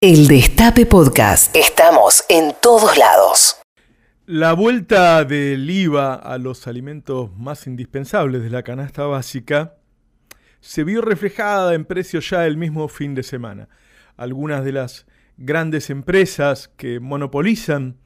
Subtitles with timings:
[0.00, 1.56] El Destape Podcast.
[1.56, 3.56] Estamos en todos lados.
[4.26, 9.74] La vuelta del IVA a los alimentos más indispensables de la canasta básica
[10.60, 13.68] se vio reflejada en precios ya el mismo fin de semana.
[14.16, 15.04] Algunas de las
[15.36, 17.96] grandes empresas que monopolizan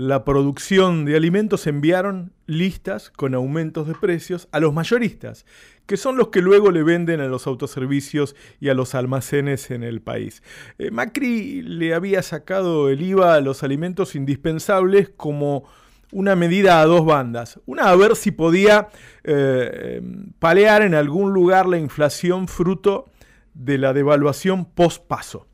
[0.00, 5.44] la producción de alimentos enviaron listas con aumentos de precios a los mayoristas,
[5.84, 9.82] que son los que luego le venden a los autoservicios y a los almacenes en
[9.82, 10.42] el país.
[10.78, 15.64] Eh, Macri le había sacado el IVA a los alimentos indispensables como
[16.12, 17.60] una medida a dos bandas.
[17.66, 18.88] Una a ver si podía
[19.22, 20.00] eh,
[20.38, 23.10] palear en algún lugar la inflación fruto
[23.52, 25.46] de la devaluación post paso.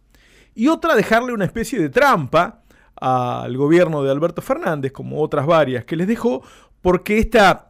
[0.55, 2.63] Y otra dejarle una especie de trampa
[3.01, 6.43] al gobierno de Alberto Fernández, como otras varias que les dejó,
[6.81, 7.69] porque esta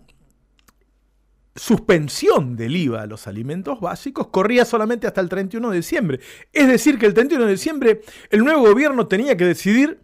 [1.56, 6.20] suspensión del IVA a los alimentos básicos corría solamente hasta el 31 de diciembre.
[6.52, 8.00] Es decir, que el 31 de diciembre
[8.30, 10.00] el nuevo gobierno tenía que decidir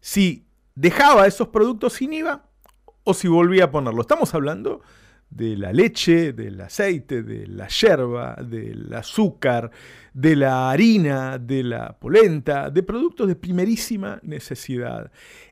[0.00, 2.46] si dejaba esos productos sin IVA
[3.04, 4.00] o si volvía a ponerlo.
[4.00, 4.80] Estamos hablando
[5.30, 9.70] de la leche, del aceite, de la yerba, del azúcar,
[10.14, 15.10] de la harina, de la polenta, de productos de primerísima necesidad.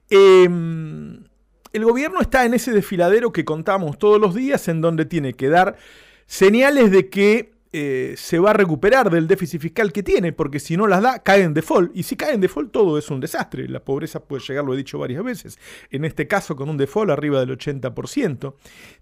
[0.09, 1.25] Em,
[1.73, 5.49] el gobierno está en ese desfiladero que contamos todos los días, en donde tiene que
[5.49, 5.77] dar
[6.27, 10.77] señales de que eh, se va a recuperar del déficit fiscal que tiene, porque si
[10.77, 11.91] no las da, cae en default.
[11.95, 13.69] Y si cae en default, todo es un desastre.
[13.69, 15.59] La pobreza puede llegar, lo he dicho varias veces,
[15.91, 18.55] en este caso con un default arriba del 80%.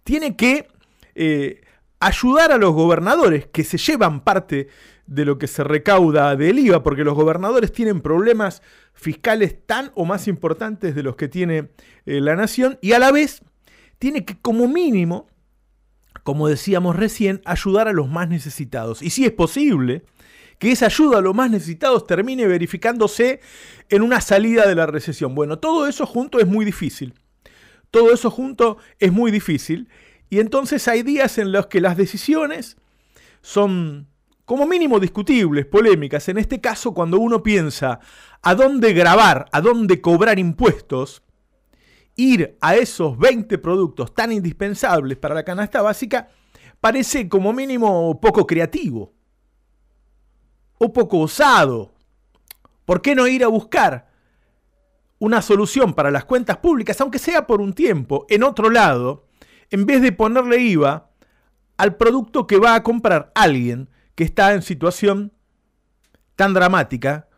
[0.03, 0.69] Tiene que
[1.15, 1.61] eh,
[2.01, 4.69] ayudar a los gobernadores que se llevan parte
[5.07, 8.63] de lo que se recauda del IVA, porque los gobernadores tienen problemas
[8.95, 11.69] fiscales tan o más importantes de los que tiene
[12.07, 13.43] eh, la nación, y a la vez
[13.99, 15.29] tiene que como mínimo
[16.25, 19.03] como decíamos recién, ayudar a los más necesitados.
[19.03, 20.03] Y si es posible,
[20.59, 23.41] que esa ayuda a los más necesitados termine verificándose
[23.91, 25.35] en una salida de la recesión.
[25.35, 27.15] Bueno, todo eso junto es muy difícil.
[27.91, 29.89] Todo eso junto es muy difícil.
[30.31, 32.79] Y entonces hay días en los que las decisiones
[33.43, 34.09] son
[34.47, 36.29] como mínimo discutibles, polémicas.
[36.29, 38.01] En este caso, cuando uno piensa
[38.43, 41.23] a dónde grabar, a dónde cobrar impuestos,
[42.17, 46.29] ir a esos 20 productos tan indispensables para la canasta básica
[46.81, 49.13] parece como mínimo poco creativo
[50.79, 51.93] o poco osado.
[52.85, 54.09] ¿Por qué no ir a buscar
[55.19, 59.27] una solución para las cuentas públicas, aunque sea por un tiempo, en otro lado,
[59.71, 61.11] en vez de ponerle IVA
[61.79, 65.33] al producto que va a comprar alguien que está en situación
[66.37, 67.29] tan dramática,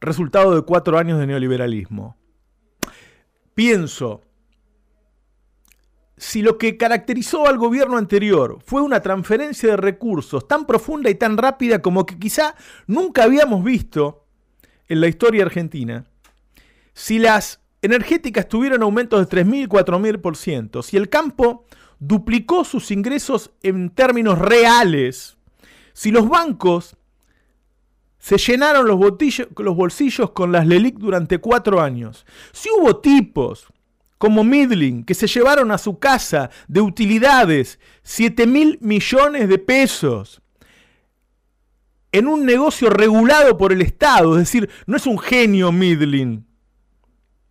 [0.00, 2.16] resultado de cuatro años de neoliberalismo?
[3.56, 4.20] Pienso,
[6.18, 11.14] si lo que caracterizó al gobierno anterior fue una transferencia de recursos tan profunda y
[11.14, 12.54] tan rápida como que quizá
[12.86, 14.26] nunca habíamos visto
[14.88, 16.04] en la historia argentina,
[16.92, 21.64] si las energéticas tuvieron aumentos de 3.000, 4.000%, si el campo
[21.98, 25.38] duplicó sus ingresos en términos reales,
[25.94, 26.96] si los bancos
[28.26, 28.98] se llenaron los,
[29.56, 32.26] los bolsillos con las LELIC durante cuatro años.
[32.50, 33.68] Si hubo tipos
[34.18, 40.42] como Midling que se llevaron a su casa de utilidades 7 mil millones de pesos
[42.10, 46.44] en un negocio regulado por el Estado, es decir, no es un genio Midling.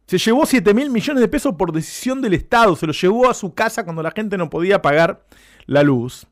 [0.07, 3.34] Se llevó 7 mil millones de pesos por decisión del Estado, se lo llevó a
[3.34, 5.25] su casa cuando la gente no podía pagar
[5.68, 6.28] la luz.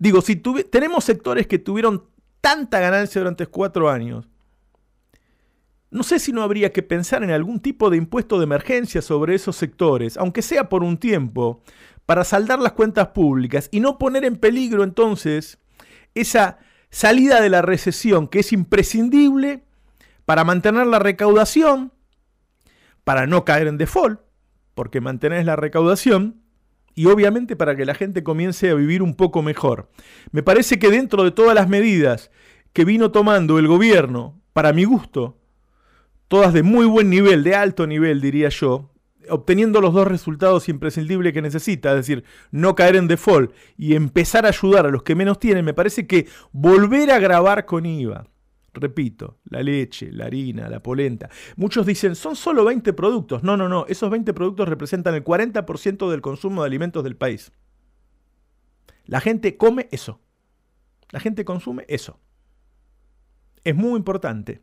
[0.00, 2.02] Digo, si tenemos sectores que tuvieron
[2.40, 4.28] tanta ganancia durante cuatro años,
[5.90, 9.34] no sé si no habría que pensar en algún tipo de impuesto de emergencia sobre
[9.34, 11.62] esos sectores, aunque sea por un tiempo,
[12.06, 15.58] para saldar las cuentas públicas y no poner en peligro entonces
[16.14, 16.58] esa
[16.90, 19.64] salida de la recesión que es imprescindible
[20.24, 21.92] para mantener la recaudación,
[23.04, 24.20] para no caer en default,
[24.74, 26.42] porque mantener la recaudación,
[26.96, 29.90] y obviamente para que la gente comience a vivir un poco mejor.
[30.32, 32.32] Me parece que dentro de todas las medidas
[32.72, 35.38] que vino tomando el gobierno, para mi gusto,
[36.26, 38.90] todas de muy buen nivel, de alto nivel diría yo,
[39.28, 44.46] obteniendo los dos resultados imprescindibles que necesita, es decir, no caer en default y empezar
[44.46, 48.26] a ayudar a los que menos tienen, me parece que volver a grabar con IVA,
[48.76, 51.30] Repito, la leche, la harina, la polenta.
[51.56, 53.42] Muchos dicen, son solo 20 productos.
[53.42, 53.86] No, no, no.
[53.88, 57.52] Esos 20 productos representan el 40% del consumo de alimentos del país.
[59.06, 60.20] La gente come eso.
[61.10, 62.20] La gente consume eso.
[63.64, 64.62] Es muy importante.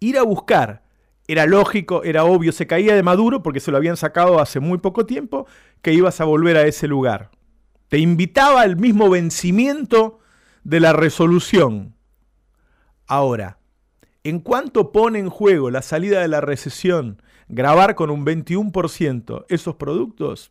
[0.00, 0.84] Ir a buscar,
[1.28, 4.78] era lógico, era obvio, se caía de Maduro porque se lo habían sacado hace muy
[4.78, 5.46] poco tiempo,
[5.82, 7.30] que ibas a volver a ese lugar.
[7.88, 10.21] Te invitaba al mismo vencimiento
[10.64, 11.94] de la resolución
[13.06, 13.58] Ahora,
[14.24, 19.74] en cuanto pone en juego la salida de la recesión, grabar con un 21% esos
[19.74, 20.50] productos,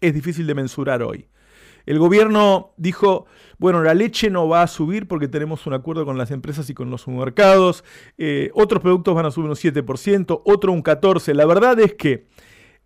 [0.00, 1.28] es difícil de mensurar hoy.
[1.86, 3.26] El gobierno dijo,
[3.58, 6.74] bueno, la leche no va a subir porque tenemos un acuerdo con las empresas y
[6.74, 7.84] con los supermercados,
[8.18, 11.32] eh, otros productos van a subir un 7%, otro un 14%.
[11.34, 12.26] La verdad es que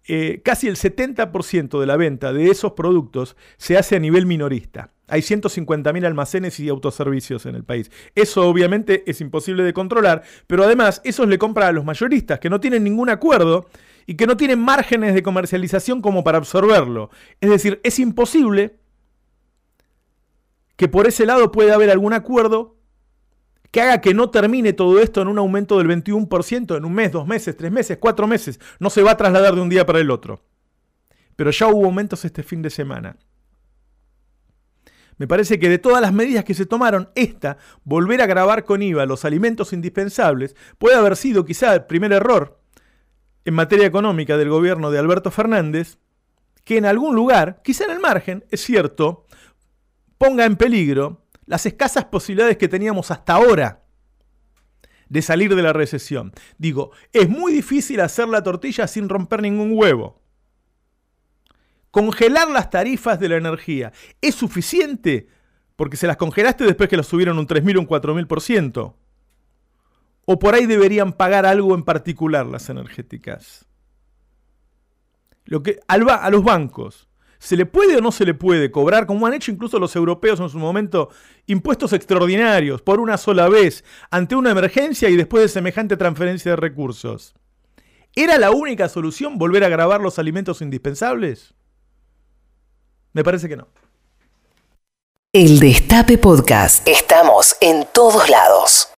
[0.06, 4.92] eh, casi el 70% de la venta de esos productos se hace a nivel minorista.
[5.08, 7.90] Hay 150.000 almacenes y autoservicios en el país.
[8.14, 12.50] Eso obviamente es imposible de controlar, pero además esos le compran a los mayoristas que
[12.50, 13.66] no tienen ningún acuerdo
[14.06, 17.10] y que no tienen márgenes de comercialización como para absorberlo.
[17.40, 18.76] Es decir, es imposible
[20.76, 22.76] que por ese lado pueda haber algún acuerdo
[23.70, 27.12] que haga que no termine todo esto en un aumento del 21% en un mes,
[27.12, 28.60] dos meses, tres meses, cuatro meses.
[28.78, 30.42] No se va a trasladar de un día para el otro.
[31.36, 33.16] Pero ya hubo aumentos este fin de semana.
[35.18, 38.82] Me parece que de todas las medidas que se tomaron, esta, volver a grabar con
[38.82, 42.60] IVA los alimentos indispensables, puede haber sido quizá el primer error
[43.44, 45.98] en materia económica del gobierno de Alberto Fernández,
[46.64, 49.26] que en algún lugar, quizá en el margen, es cierto,
[50.18, 53.84] ponga en peligro las escasas posibilidades que teníamos hasta ahora
[55.08, 56.32] de salir de la recesión.
[56.58, 60.20] Digo, es muy difícil hacer la tortilla sin romper ningún huevo.
[61.98, 65.26] Congelar las tarifas de la energía es suficiente
[65.74, 68.94] porque se las congelaste después que las subieron un 3.000 o un 4.000%.
[70.24, 73.66] O por ahí deberían pagar algo en particular las energéticas.
[75.44, 77.08] Lo que, a los bancos,
[77.40, 80.38] ¿Se le puede o no se le puede cobrar, como han hecho incluso los europeos
[80.38, 81.08] en su momento,
[81.46, 86.56] impuestos extraordinarios por una sola vez ante una emergencia y después de semejante transferencia de
[86.56, 87.34] recursos?
[88.14, 91.57] ¿Era la única solución volver a grabar los alimentos indispensables?
[93.18, 93.66] Me parece que no.
[95.32, 96.86] El Destape Podcast.
[96.86, 98.86] Estamos en todos lados.